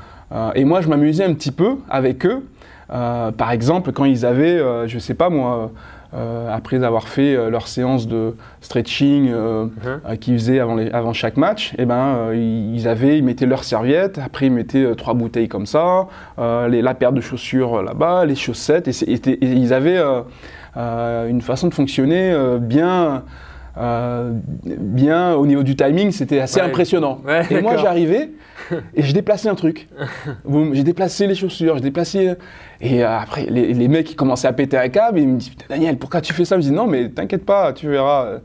et 0.54 0.64
moi, 0.64 0.80
je 0.80 0.88
m'amusais 0.88 1.25
un 1.25 1.34
petit 1.34 1.52
peu 1.52 1.76
avec 1.88 2.26
eux. 2.26 2.44
par 2.88 3.50
exemple, 3.52 3.92
quand 3.92 4.04
ils 4.04 4.26
avaient, 4.26 4.58
je 4.88 4.99
sais 4.99 5.14
pas 5.14 5.30
moi, 5.30 5.70
euh, 6.14 6.54
après 6.54 6.85
avoir 6.85 7.09
fait 7.09 7.35
euh, 7.35 7.49
leur 7.49 7.69
séance 7.69 8.07
de 8.07 8.37
stretching 8.61 9.31
euh, 9.31 9.66
uh-huh. 9.66 10.19
qu'ils 10.19 10.35
faisaient 10.35 10.61
avant, 10.61 10.76
avant, 10.76 11.14
chaque 11.14 11.38
match, 11.38 11.73
et 11.73 11.83
eh 11.83 11.85
ben, 11.87 12.33
ils, 12.35 12.87
avaient, 12.87 13.16
ils 13.16 13.25
mettaient 13.25 13.47
leur 13.47 13.64
serviette, 13.64 14.19
après 14.19 14.47
ils 14.47 14.52
mettaient 14.52 14.95
trois 14.95 15.14
bouteilles 15.14 15.49
comme 15.49 15.64
ça, 15.64 16.09
les, 16.38 16.83
la 16.83 16.95
paire 16.95 17.12
de 17.12 17.23
chaussures 17.23 17.83
là-bas, 17.83 18.26
les 18.26 18.35
chaussettes, 18.35 18.88
et, 18.88 19.38
ils 19.42 19.73
avaient 19.73 20.02
une 20.76 21.40
façon 21.40 21.69
de 21.69 21.75
fonctionner 21.75 22.35
bien. 22.61 23.23
Bien 23.76 25.34
au 25.34 25.46
niveau 25.46 25.62
du 25.62 25.76
timing, 25.76 26.10
c'était 26.10 26.40
assez 26.40 26.60
impressionnant. 26.60 27.20
et 27.50 27.60
moi, 27.60 27.76
j'arrivais 27.76 28.30
et 28.94 29.02
je 29.02 29.12
déplaçais 29.12 29.48
un 29.48 29.54
truc. 29.54 29.88
j'ai 30.72 30.82
déplacé 30.82 31.26
les 31.26 31.34
chaussures, 31.34 31.76
j'ai 31.76 31.82
déplacé. 31.82 32.34
Et 32.80 33.04
euh, 33.04 33.18
après, 33.18 33.46
les, 33.46 33.88
mecs, 33.88 34.10
ils 34.10 34.16
commençaient 34.16 34.48
à 34.48 34.52
péter 34.52 34.76
un 34.76 34.88
câble. 34.88 35.18
Et 35.18 35.22
ils 35.22 35.28
me 35.28 35.38
disent 35.38 35.52
Daniel, 35.68 35.98
pourquoi 35.98 36.20
tu 36.20 36.32
fais 36.32 36.44
ça? 36.44 36.56
Je 36.56 36.58
me 36.58 36.62
dis 36.62 36.72
Non, 36.72 36.86
mais 36.86 37.08
t'inquiète 37.08 37.44
pas, 37.44 37.72
tu 37.72 37.88
verras. 37.88 38.38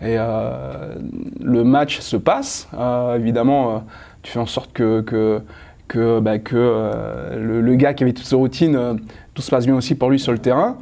Et 0.00 0.16
euh, 0.18 0.94
le 1.40 1.64
match 1.64 2.00
se 2.00 2.16
passe. 2.16 2.68
Euh, 2.74 3.16
évidemment, 3.16 3.84
tu 4.22 4.32
fais 4.32 4.38
en 4.38 4.46
sorte 4.46 4.72
que, 4.72 5.00
que, 5.00 5.40
que, 5.88 6.20
bah, 6.20 6.38
que 6.38 7.34
le, 7.36 7.74
gars 7.76 7.94
qui 7.94 8.04
avait 8.04 8.12
toutes 8.12 8.26
ces 8.26 8.36
routines, 8.36 9.00
tout 9.34 9.42
se 9.42 9.50
passe 9.50 9.66
bien 9.66 9.76
aussi 9.76 9.94
pour 9.94 10.10
lui 10.10 10.18
sur 10.18 10.32
le 10.32 10.38
terrain. 10.38 10.78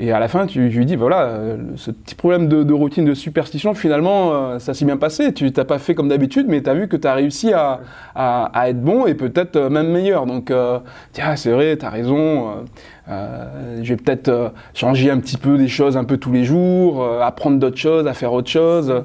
Et 0.00 0.12
à 0.12 0.20
la 0.20 0.28
fin, 0.28 0.46
tu, 0.46 0.68
lui 0.68 0.86
dis, 0.86 0.94
voilà, 0.94 1.22
euh, 1.22 1.56
ce 1.74 1.90
petit 1.90 2.14
problème 2.14 2.46
de, 2.46 2.72
routine, 2.72 3.04
de 3.04 3.14
superstition, 3.14 3.74
finalement, 3.74 4.32
euh, 4.32 4.58
ça 4.60 4.72
s'est 4.72 4.84
bien 4.84 4.96
passé. 4.96 5.34
Tu 5.34 5.50
n'as 5.50 5.64
pas 5.64 5.80
fait 5.80 5.96
comme 5.96 6.08
d'habitude, 6.08 6.46
mais 6.48 6.62
tu 6.62 6.70
as 6.70 6.74
vu 6.74 6.86
que 6.86 6.96
tu 6.96 7.08
as 7.08 7.14
réussi 7.14 7.52
à, 7.52 7.80
être 8.68 8.80
bon 8.80 9.06
et 9.06 9.14
peut-être 9.14 9.56
euh, 9.56 9.70
même 9.70 9.90
meilleur. 9.90 10.26
Donc, 10.26 10.52
tiens, 11.12 11.34
c'est 11.34 11.50
vrai, 11.50 11.76
tu 11.76 11.84
as 11.84 11.90
raison. 11.90 12.64
je 13.08 13.88
vais 13.88 13.96
peut-être 13.96 14.52
changer 14.72 15.10
un 15.10 15.18
petit 15.18 15.36
peu 15.36 15.58
des 15.58 15.68
choses 15.68 15.96
un 15.96 16.04
peu 16.04 16.16
tous 16.16 16.32
les 16.32 16.44
jours, 16.44 17.04
apprendre 17.20 17.58
d'autres 17.58 17.76
choses, 17.76 18.06
à 18.06 18.14
faire 18.14 18.32
autre 18.32 18.50
chose. 18.50 19.02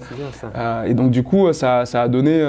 et 0.85 0.93
donc, 0.93 1.09
du 1.09 1.23
coup, 1.23 1.51
ça, 1.53 1.85
a 1.93 2.07
donné... 2.07 2.47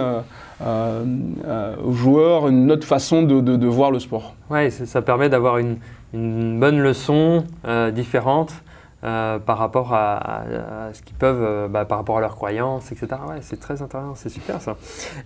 aux 0.60 1.92
joueurs 1.92 2.48
une 2.48 2.70
autre 2.70 2.86
façon 2.86 3.22
de, 3.22 3.66
voir 3.66 3.90
le 3.90 4.00
sport. 4.00 4.34
Oui, 4.50 4.70
ça 4.70 5.00
permet 5.00 5.30
d'avoir 5.30 5.56
une, 5.56 5.76
une 6.14 6.60
bonne 6.60 6.80
leçon 6.80 7.44
euh, 7.66 7.90
différente 7.90 8.54
euh, 9.02 9.38
par 9.38 9.58
rapport 9.58 9.92
à, 9.92 10.44
ce 10.92 11.02
qu'ils 11.02 11.16
peuvent, 11.16 11.42
euh, 11.42 11.68
bah, 11.68 11.84
par 11.84 11.98
rapport 11.98 12.18
à 12.18 12.20
leurs 12.20 12.36
croyances, 12.36 12.90
etc. 12.92 13.08
Ouais, 13.28 13.38
c'est 13.40 13.60
très 13.60 13.82
intéressant, 13.82 14.14
c'est 14.14 14.30
super 14.30 14.62
ça. 14.62 14.76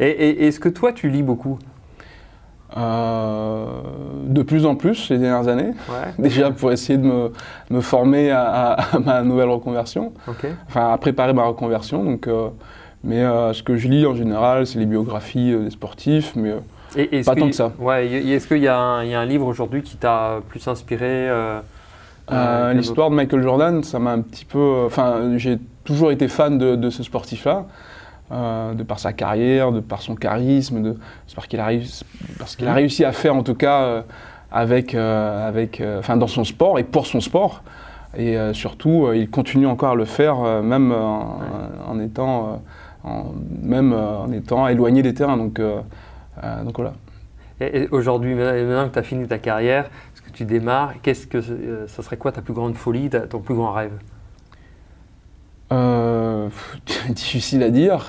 Et, 0.01 0.47
est-ce 0.47 0.59
que 0.59 0.69
toi, 0.69 0.93
tu 0.93 1.09
lis 1.09 1.23
beaucoup? 1.23 1.59
De 2.77 4.43
plus 4.43 4.67
en 4.67 4.77
plus 4.77 5.11
les 5.11 5.19
dernières 5.19 5.49
années. 5.49 5.73
Déjà 6.19 6.51
pour 6.51 6.71
essayer 6.71 6.99
de 6.99 7.05
me, 7.05 7.33
me 7.71 7.81
former 7.81 8.31
à, 8.31 8.77
ma 9.05 9.23
nouvelle 9.23 9.49
reconversion, 9.49 10.13
enfin 10.67 10.93
à 10.93 10.99
préparer 10.99 11.33
ma 11.33 11.45
reconversion. 11.45 12.05
Donc, 12.05 12.29
mais 13.05 13.23
ce 13.23 13.63
que 13.63 13.77
je 13.77 13.89
lis 13.89 14.07
en 14.07 14.15
général, 14.15 14.67
c'est 14.67 14.79
les 14.79 14.87
biographies 14.87 15.57
des 15.57 15.71
sportifs, 15.71 16.37
mais 16.37 16.55
et, 16.97 17.23
pas 17.23 17.35
tant 17.35 17.49
que 17.49 17.55
ça. 17.55 17.73
Ouais, 17.79 18.07
est-ce 18.07 18.47
qu'il 18.47 18.59
y, 18.59 18.69
a 18.69 18.79
un 18.79 19.25
livre 19.27 19.47
aujourd'hui 19.47 19.83
qui 19.83 19.97
t'a 19.97 20.41
plus 20.49 20.67
inspiré 20.69 21.29
euh, 21.29 21.61
euh, 22.31 22.33
euh, 22.33 22.73
L'histoire 22.73 23.11
de 23.11 23.15
Michael 23.15 23.43
Jordan, 23.43 23.83
ça 23.83 23.99
m'a 23.99 24.13
un 24.13 24.21
petit 24.21 24.45
peu. 24.45 24.85
Enfin, 24.87 25.37
j'ai 25.37 25.59
toujours 25.85 26.11
été 26.13 26.29
fan 26.29 26.59
de, 26.59 26.91
ce 26.91 27.03
sportif-là. 27.03 27.67
de 28.31 28.83
par 28.83 28.99
sa 28.99 29.13
carrière, 29.13 29.73
de 29.73 29.81
par 29.81 30.03
son 30.03 30.15
charisme, 30.15 30.83
de 30.83 30.97
parce 31.35 31.47
qu'il 31.47 31.61
a, 31.61 31.67
réussi, 31.67 32.05
parce 32.39 32.57
qu'il 32.57 32.67
a 32.67 32.75
réussi 32.75 33.05
à 33.05 33.13
faire 33.13 33.35
en 33.35 33.43
tout 33.43 33.55
cas 33.55 34.05
avec, 34.51 34.95
avec, 34.95 35.83
enfin 35.99 36.17
dans 36.17 36.27
son 36.27 36.45
sport 36.45 36.79
et 36.79 36.85
pour 36.85 37.07
son 37.07 37.21
sport. 37.21 37.63
Et 38.17 38.37
surtout, 38.55 39.13
il 39.15 39.29
continue 39.29 39.67
encore 39.67 39.93
à 39.93 39.95
le 39.95 40.07
faire, 40.07 40.63
même 40.63 40.93
en, 40.93 42.01
étant, 42.01 42.63
même 43.63 43.93
en 43.93 44.33
étant 44.33 44.67
éloigné 44.69 45.03
des 45.03 45.13
terrains. 45.13 45.37
Donc 45.37 45.61
donc 46.65 46.77
voilà. 46.77 46.93
Et, 47.61 47.89
aujourd'hui, 47.91 48.35
maintenant 48.35 48.89
que 48.89 48.93
tu 48.93 48.99
as 48.99 49.03
fini 49.03 49.27
ta 49.27 49.39
carrière, 49.39 49.91
ce 50.15 50.23
que 50.23 50.31
tu 50.31 50.45
démarres, 50.45 50.95
qu'est-ce 51.03 51.27
que 51.27 51.39
euh, 51.39 51.87
ça 51.89 52.03
serait 52.03 52.17
quoi 52.17 52.31
ta 52.31 52.41
plus 52.41 52.55
grande 52.55 52.75
folie, 52.75 53.11
ton 53.11 53.41
plus 53.41 53.55
grand 53.55 53.73
rêve? 53.73 53.93
Euh, 55.73 56.49
Difficile 57.09 57.63
à 57.63 57.71
dire. 57.71 58.07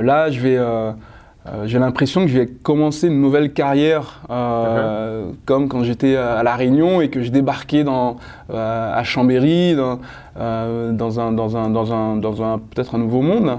là, 0.00 0.30
je 0.30 0.40
vais. 0.40 0.58
j'ai 1.64 1.78
l'impression 1.78 2.22
que 2.22 2.28
je 2.28 2.38
vais 2.38 2.46
commencer 2.46 3.08
une 3.08 3.20
nouvelle 3.20 3.52
carrière 3.52 4.22
uh-huh. 4.28 5.34
comme 5.44 5.68
quand 5.68 5.82
j'étais 5.82 6.14
à 6.16 6.42
La 6.42 6.54
Réunion 6.54 7.00
et 7.00 7.10
que 7.10 7.22
je 7.22 7.30
débarquais 7.30 7.82
dans, 7.82 8.18
à 8.50 9.02
Chambéry, 9.02 9.74
dans, 9.74 9.98
dans, 10.36 11.20
un, 11.20 11.32
dans, 11.32 11.56
un, 11.56 11.70
dans, 11.70 11.92
un, 11.92 12.16
dans 12.16 12.42
un 12.42 12.58
peut-être 12.58 12.94
un 12.94 12.98
nouveau 12.98 13.22
monde. 13.22 13.58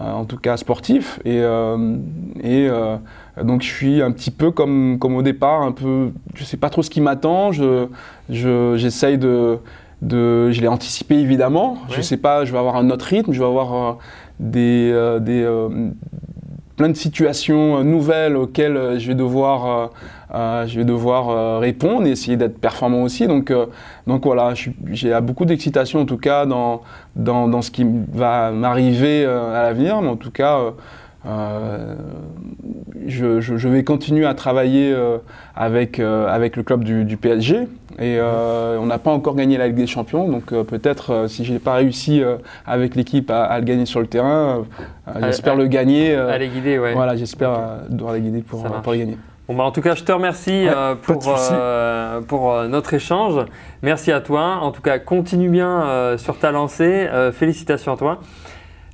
Euh, 0.00 0.12
en 0.12 0.24
tout 0.24 0.36
cas 0.36 0.56
sportif. 0.56 1.18
Et, 1.24 1.40
euh, 1.40 1.96
et 2.40 2.68
euh, 2.68 2.96
donc 3.42 3.62
je 3.62 3.68
suis 3.68 4.00
un 4.00 4.12
petit 4.12 4.30
peu 4.30 4.52
comme, 4.52 4.98
comme 5.00 5.16
au 5.16 5.22
départ, 5.22 5.62
un 5.62 5.72
peu, 5.72 6.10
je 6.34 6.44
sais 6.44 6.56
pas 6.56 6.70
trop 6.70 6.82
ce 6.82 6.90
qui 6.90 7.00
m'attend. 7.00 7.50
Je, 7.50 7.88
j'essaye 8.28 9.18
de, 9.18 9.58
de, 10.02 10.52
je 10.52 10.60
l'ai 10.60 10.68
anticipé 10.68 11.16
évidemment. 11.16 11.78
Je 11.88 12.00
sais 12.00 12.16
pas, 12.16 12.44
je 12.44 12.52
vais 12.52 12.58
avoir 12.58 12.76
un 12.76 12.90
autre 12.90 13.06
rythme, 13.06 13.32
je 13.32 13.40
vais 13.40 13.46
avoir 13.46 13.98
des, 14.38 14.92
des 15.20 15.44
plein 16.78 16.88
de 16.88 16.96
situations 16.96 17.84
nouvelles 17.84 18.36
auxquelles 18.36 18.98
je 18.98 19.08
vais 19.08 19.14
devoir 19.14 19.90
euh, 20.34 20.66
je 20.66 20.78
vais 20.78 20.84
devoir 20.84 21.30
euh, 21.30 21.58
répondre 21.58 22.06
et 22.06 22.10
essayer 22.10 22.36
d'être 22.36 22.58
performant 22.60 23.02
aussi. 23.02 23.26
Donc, 23.26 23.50
euh, 23.50 23.66
donc 24.06 24.24
voilà, 24.24 24.52
j'ai 24.90 25.18
beaucoup 25.20 25.44
d'excitation 25.44 26.00
en 26.00 26.04
tout 26.04 26.18
cas 26.18 26.44
dans, 26.44 26.82
dans, 27.16 27.48
dans, 27.48 27.62
ce 27.62 27.70
qui 27.70 27.86
va 28.12 28.50
m'arriver 28.50 29.24
à 29.24 29.62
l'avenir, 29.62 30.02
mais 30.02 30.08
en 30.08 30.16
tout 30.16 30.30
cas, 30.30 30.58
je, 33.06 33.40
je, 33.40 33.68
vais 33.68 33.84
continuer 33.84 34.26
à 34.26 34.34
travailler 34.34 34.94
avec, 35.54 35.98
avec 36.00 36.56
le 36.56 36.62
club 36.62 36.84
du, 36.84 37.04
du 37.04 37.16
PSG. 37.16 37.68
Et 38.00 38.20
on 38.20 38.86
n'a 38.86 38.98
pas 38.98 39.10
encore 39.10 39.34
gagné 39.34 39.58
la 39.58 39.66
Ligue 39.68 39.76
des 39.76 39.86
Champions, 39.86 40.28
donc 40.28 40.46
peut-être 40.64 41.26
si 41.28 41.44
je 41.44 41.52
n'ai 41.52 41.58
pas 41.58 41.74
réussi 41.74 42.22
avec 42.66 42.94
l'équipe 42.94 43.30
à, 43.30 43.58
le 43.58 43.64
gagner 43.64 43.86
sur 43.86 44.00
le 44.00 44.06
terrain, 44.06 44.64
j'espère 45.22 45.56
le 45.56 45.66
gagner. 45.66 46.14
à 46.14 46.38
les 46.38 46.48
guider, 46.48 46.78
ouais. 46.78 46.94
Voilà, 46.94 47.16
j'espère 47.16 47.80
devoir 47.88 48.14
les 48.14 48.20
guider 48.20 48.42
pour, 48.42 48.62
pour 48.64 48.92
le 48.92 48.98
gagner. 48.98 49.18
Bon, 49.48 49.54
bah, 49.54 49.64
en 49.64 49.70
tout 49.70 49.80
cas, 49.80 49.94
je 49.94 50.04
te 50.04 50.12
remercie 50.12 50.68
euh, 50.68 50.94
pour, 50.94 51.22
euh, 51.26 52.20
pour 52.20 52.52
euh, 52.52 52.68
notre 52.68 52.92
échange. 52.92 53.46
Merci 53.80 54.12
à 54.12 54.20
toi. 54.20 54.58
En 54.60 54.72
tout 54.72 54.82
cas, 54.82 54.98
continue 54.98 55.48
bien 55.48 56.16
sur 56.18 56.38
ta 56.38 56.50
lancée. 56.50 57.08
félicitations 57.32 57.94
à 57.94 57.96
toi. 57.96 58.20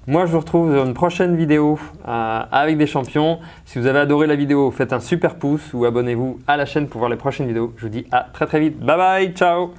Moi, 0.06 0.26
je 0.26 0.32
vous 0.32 0.40
retrouve 0.40 0.74
dans 0.74 0.84
une 0.84 0.94
prochaine 0.94 1.34
vidéo 1.34 1.78
avec 2.04 2.76
des 2.76 2.86
champions. 2.86 3.38
Si 3.64 3.78
vous 3.78 3.86
avez 3.86 4.00
adoré 4.00 4.26
la 4.26 4.36
vidéo, 4.36 4.70
faites 4.70 4.92
un 4.92 5.00
super 5.00 5.36
pouce 5.36 5.72
ou 5.72 5.86
abonnez-vous 5.86 6.40
à 6.46 6.56
la 6.56 6.66
chaîne 6.66 6.88
pour 6.88 6.98
voir 6.98 7.10
les 7.10 7.16
prochaines 7.16 7.46
vidéos. 7.46 7.72
Je 7.76 7.82
vous 7.82 7.88
dis 7.88 8.06
à 8.12 8.26
très 8.32 8.46
très 8.46 8.60
vite. 8.60 8.78
Bye 8.78 8.96
bye, 8.96 9.32
ciao 9.32 9.72